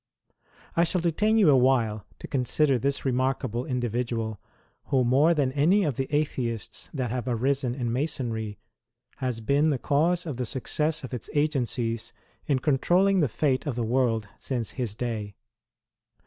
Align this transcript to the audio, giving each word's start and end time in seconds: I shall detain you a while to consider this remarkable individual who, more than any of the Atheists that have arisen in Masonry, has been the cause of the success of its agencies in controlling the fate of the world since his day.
I 0.75 0.83
shall 0.83 0.99
detain 1.01 1.37
you 1.37 1.51
a 1.51 1.55
while 1.55 2.07
to 2.17 2.27
consider 2.27 2.79
this 2.79 3.05
remarkable 3.05 3.67
individual 3.67 4.39
who, 4.85 5.03
more 5.03 5.35
than 5.35 5.51
any 5.51 5.83
of 5.83 5.95
the 5.95 6.07
Atheists 6.09 6.89
that 6.91 7.11
have 7.11 7.27
arisen 7.27 7.75
in 7.75 7.93
Masonry, 7.93 8.57
has 9.17 9.41
been 9.41 9.69
the 9.69 9.77
cause 9.77 10.25
of 10.25 10.37
the 10.37 10.45
success 10.47 11.03
of 11.03 11.13
its 11.13 11.29
agencies 11.35 12.13
in 12.47 12.57
controlling 12.57 13.19
the 13.19 13.29
fate 13.29 13.67
of 13.67 13.75
the 13.75 13.83
world 13.83 14.27
since 14.39 14.71
his 14.71 14.95
day. 14.95 15.35